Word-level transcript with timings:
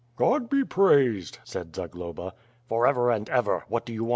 "God 0.15 0.49
be 0.49 0.65
praised," 0.65 1.37
said 1.43 1.75
Zagloba. 1.75 2.33
"For 2.65 2.87
ever 2.87 3.11
and 3.11 3.29
ever. 3.29 3.65
What 3.67 3.85
do 3.85 3.93
you 3.93 4.05
want?" 4.05 4.09